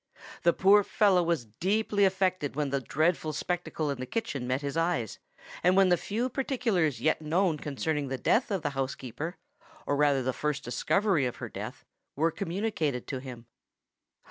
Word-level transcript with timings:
The 0.41 0.51
poor 0.51 0.83
fellow 0.83 1.21
was 1.21 1.45
deeply 1.45 2.05
affected 2.05 2.55
when 2.55 2.71
the 2.71 2.81
dreadful 2.81 3.33
spectacle 3.33 3.91
in 3.91 3.99
the 3.99 4.07
kitchen 4.07 4.47
met 4.47 4.63
his 4.63 4.75
eyes, 4.75 5.19
and 5.61 5.77
when 5.77 5.89
the 5.89 5.95
few 5.95 6.27
particulars 6.27 6.99
yet 7.01 7.21
known 7.21 7.59
concerning 7.59 8.07
the 8.07 8.17
death 8.17 8.49
of 8.49 8.63
the 8.63 8.71
housekeeper, 8.71 9.37
or 9.85 9.95
rather 9.95 10.23
the 10.23 10.33
first 10.33 10.63
discovery 10.63 11.27
of 11.27 11.35
her 11.35 11.49
death—were 11.49 12.31
communicated 12.31 13.05
to 13.09 13.19
him. 13.19 13.45